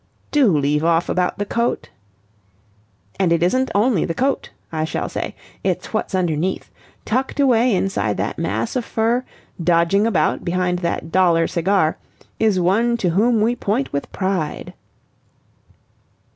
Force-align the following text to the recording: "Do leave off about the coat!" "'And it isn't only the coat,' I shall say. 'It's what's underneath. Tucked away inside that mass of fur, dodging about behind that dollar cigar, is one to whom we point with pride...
"Do 0.31 0.47
leave 0.57 0.83
off 0.83 1.09
about 1.09 1.37
the 1.37 1.45
coat!" 1.45 1.89
"'And 3.19 3.31
it 3.31 3.43
isn't 3.43 3.69
only 3.75 4.03
the 4.03 4.15
coat,' 4.15 4.49
I 4.71 4.83
shall 4.83 5.07
say. 5.07 5.35
'It's 5.63 5.93
what's 5.93 6.15
underneath. 6.15 6.71
Tucked 7.05 7.39
away 7.39 7.75
inside 7.75 8.17
that 8.17 8.39
mass 8.39 8.75
of 8.75 8.83
fur, 8.83 9.23
dodging 9.63 10.07
about 10.07 10.43
behind 10.43 10.79
that 10.79 11.11
dollar 11.11 11.45
cigar, 11.45 11.99
is 12.39 12.59
one 12.59 12.97
to 12.97 13.11
whom 13.11 13.41
we 13.41 13.55
point 13.55 13.93
with 13.93 14.11
pride... 14.11 14.73